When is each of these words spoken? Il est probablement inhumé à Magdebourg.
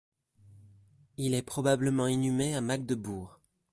Il 1.17 1.35
est 1.35 1.43
probablement 1.43 2.07
inhumé 2.07 2.55
à 2.55 2.61
Magdebourg. 2.61 3.39